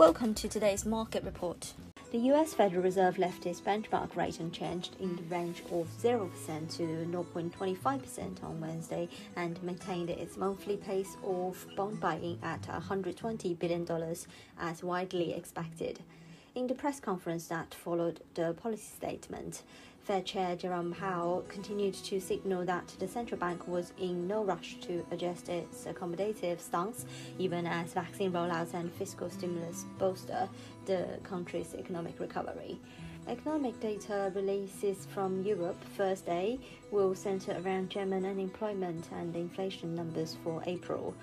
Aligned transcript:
Welcome 0.00 0.32
to 0.36 0.48
today's 0.48 0.86
market 0.86 1.24
report. 1.24 1.74
The 2.10 2.30
US 2.32 2.54
Federal 2.54 2.82
Reserve 2.82 3.18
left 3.18 3.44
its 3.44 3.60
benchmark 3.60 4.16
rate 4.16 4.40
unchanged 4.40 4.96
in 4.98 5.14
the 5.14 5.22
range 5.24 5.60
of 5.70 5.88
0% 6.02 6.30
to 6.78 6.82
0.25% 6.82 8.42
on 8.42 8.60
Wednesday 8.62 9.10
and 9.36 9.62
maintained 9.62 10.08
its 10.08 10.38
monthly 10.38 10.78
pace 10.78 11.18
of 11.22 11.66
bond 11.76 12.00
buying 12.00 12.38
at 12.42 12.62
$120 12.62 13.58
billion 13.58 13.86
as 14.58 14.82
widely 14.82 15.34
expected. 15.34 16.00
In 16.56 16.66
the 16.66 16.74
press 16.74 16.98
conference 16.98 17.46
that 17.46 17.72
followed 17.72 18.20
the 18.34 18.54
policy 18.54 18.82
statement, 18.82 19.62
Fed 20.02 20.26
Chair 20.26 20.56
Jerome 20.56 20.92
Powell 20.92 21.44
continued 21.48 21.94
to 21.94 22.20
signal 22.20 22.64
that 22.64 22.88
the 22.98 23.06
central 23.06 23.38
bank 23.38 23.68
was 23.68 23.92
in 24.00 24.26
no 24.26 24.42
rush 24.42 24.76
to 24.80 25.06
adjust 25.12 25.48
its 25.48 25.84
accommodative 25.84 26.58
stance, 26.58 27.06
even 27.38 27.68
as 27.68 27.92
vaccine 27.92 28.32
rollouts 28.32 28.74
and 28.74 28.92
fiscal 28.92 29.30
stimulus 29.30 29.84
bolster 29.96 30.48
the 30.86 31.20
country's 31.22 31.76
economic 31.76 32.18
recovery. 32.18 32.80
Economic 33.28 33.78
data 33.78 34.32
releases 34.34 35.06
from 35.06 35.44
Europe 35.44 35.80
Thursday 35.96 36.58
will 36.90 37.14
center 37.14 37.56
around 37.64 37.90
German 37.90 38.26
unemployment 38.26 39.08
and 39.12 39.36
inflation 39.36 39.94
numbers 39.94 40.36
for 40.42 40.60
April. 40.66 41.14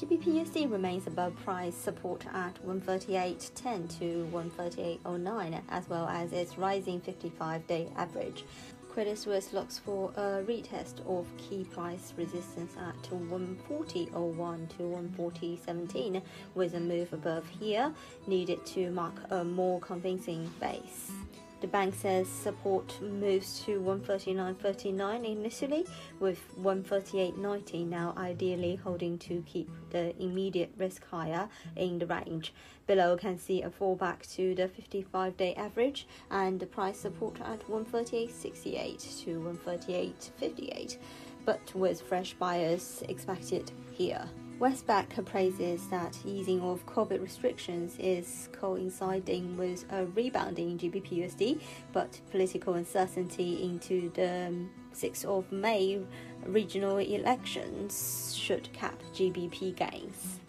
GBP/USD 0.00 0.70
remains 0.72 1.06
above 1.06 1.36
price 1.44 1.74
support 1.74 2.24
at 2.32 2.54
138.10 2.66 3.98
to 3.98 4.26
138.09, 4.32 5.60
as 5.68 5.90
well 5.90 6.08
as 6.08 6.32
its 6.32 6.56
rising 6.56 7.02
55-day 7.02 7.86
average. 7.96 8.46
Credit 8.88 9.18
Suisse 9.18 9.52
looks 9.52 9.78
for 9.78 10.10
a 10.16 10.42
retest 10.48 11.06
of 11.06 11.26
key 11.36 11.64
price 11.64 12.14
resistance 12.16 12.72
at 12.78 12.96
140.01 13.10 14.68
to 14.70 14.82
140.17, 14.82 16.22
with 16.54 16.74
a 16.74 16.80
move 16.80 17.12
above 17.12 17.46
here 17.60 17.92
needed 18.26 18.64
to 18.64 18.90
mark 18.92 19.20
a 19.28 19.44
more 19.44 19.80
convincing 19.80 20.50
base. 20.58 21.12
The 21.60 21.66
bank 21.66 21.94
says 21.94 22.26
support 22.26 22.98
moves 23.02 23.60
to 23.64 23.80
139.39 23.80 25.30
initially, 25.30 25.86
with 26.18 26.40
138.90 26.58 27.86
now 27.86 28.14
ideally 28.16 28.76
holding 28.76 29.18
to 29.18 29.42
keep 29.46 29.68
the 29.90 30.14
immediate 30.22 30.72
risk 30.78 31.06
higher 31.06 31.50
in 31.76 31.98
the 31.98 32.06
range. 32.06 32.54
Below 32.86 33.18
can 33.18 33.36
see 33.38 33.60
a 33.60 33.68
fallback 33.68 34.26
to 34.36 34.54
the 34.54 34.68
55 34.68 35.36
day 35.36 35.54
average 35.54 36.06
and 36.30 36.58
the 36.58 36.66
price 36.66 36.98
support 36.98 37.38
at 37.42 37.60
138.68 37.68 39.24
to 39.24 39.58
138.58, 39.66 40.96
but 41.44 41.74
with 41.74 42.00
fresh 42.00 42.32
buyers 42.34 43.02
expected 43.06 43.70
here. 43.92 44.24
Westpac 44.60 45.16
appraises 45.16 45.88
that 45.88 46.18
easing 46.26 46.60
of 46.60 46.84
COVID 46.84 47.22
restrictions 47.22 47.96
is 47.98 48.50
coinciding 48.52 49.56
with 49.56 49.90
a 49.90 50.04
rebound 50.04 50.58
in 50.58 50.76
GBP/USD, 50.78 51.58
but 51.94 52.20
political 52.30 52.74
uncertainty 52.74 53.62
into 53.64 54.10
the 54.10 54.52
6th 54.92 55.24
of 55.24 55.50
May 55.50 56.02
regional 56.44 56.98
elections 56.98 58.36
should 58.36 58.70
cap 58.74 59.02
GBP 59.14 59.74
gains. 59.76 60.40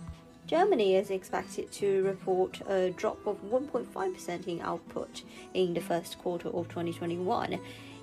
Germany 0.45 0.95
is 0.95 1.09
expected 1.09 1.71
to 1.71 2.03
report 2.03 2.59
a 2.67 2.89
drop 2.89 3.25
of 3.25 3.37
1.5% 3.49 4.45
in 4.45 4.59
output 4.59 5.23
in 5.53 5.73
the 5.73 5.79
first 5.79 6.19
quarter 6.19 6.49
of 6.49 6.67
2021. 6.67 7.57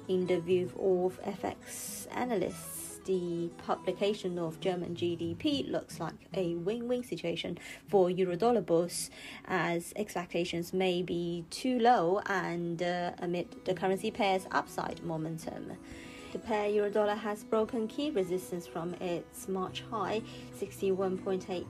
In 0.08 0.26
the 0.26 0.40
view 0.40 0.72
of 0.80 1.20
FX 1.22 2.06
analysts, 2.16 2.97
the 3.08 3.48
publication 3.56 4.38
of 4.38 4.60
German 4.60 4.94
GDP 4.94 5.68
looks 5.68 5.98
like 5.98 6.28
a 6.34 6.54
win-win 6.56 7.02
situation 7.02 7.58
for 7.88 8.10
Eurodollar 8.10 8.64
bulls, 8.64 9.10
as 9.46 9.94
expectations 9.96 10.74
may 10.74 11.02
be 11.02 11.46
too 11.48 11.78
low 11.78 12.20
and 12.26 12.82
uh, 12.82 13.12
amid 13.18 13.46
the 13.64 13.72
currency 13.72 14.10
pair's 14.10 14.46
upside 14.50 15.02
momentum. 15.02 15.72
The 16.32 16.38
pair 16.38 16.68
Eurodollar 16.68 17.16
has 17.16 17.42
broken 17.44 17.88
key 17.88 18.10
resistance 18.10 18.66
from 18.66 18.92
its 19.00 19.48
March 19.48 19.82
high, 19.90 20.20
61.8% 20.60 21.64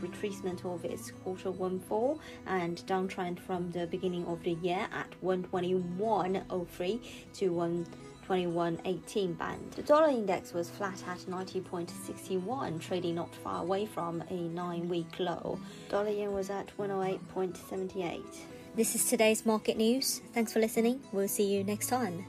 retracement 0.00 0.64
of 0.64 0.84
its 0.84 1.10
quarter 1.10 1.50
one 1.50 1.80
fall, 1.80 2.20
and 2.46 2.76
downtrend 2.86 3.40
from 3.40 3.72
the 3.72 3.88
beginning 3.88 4.24
of 4.26 4.40
the 4.44 4.52
year 4.62 4.86
at 4.92 5.08
121.03 5.24 7.00
to 7.32 7.48
1. 7.48 7.86
2118 8.26 9.34
band. 9.34 9.72
The 9.72 9.82
dollar 9.82 10.08
index 10.08 10.52
was 10.52 10.70
flat 10.70 11.02
at 11.06 11.18
90.61, 11.18 12.80
trading 12.80 13.14
not 13.14 13.34
far 13.34 13.62
away 13.62 13.86
from 13.86 14.22
a 14.30 14.34
nine 14.34 14.88
week 14.88 15.18
low. 15.18 15.58
Dollar 15.88 16.10
yen 16.10 16.32
was 16.32 16.50
at 16.50 16.76
108.78. 16.78 18.22
This 18.74 18.94
is 18.94 19.04
today's 19.04 19.46
market 19.46 19.76
news. 19.76 20.22
Thanks 20.32 20.52
for 20.52 20.60
listening. 20.60 21.00
We'll 21.12 21.28
see 21.28 21.44
you 21.44 21.64
next 21.64 21.88
time. 21.88 22.26